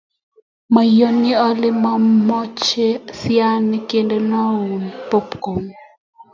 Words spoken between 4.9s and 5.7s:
popkon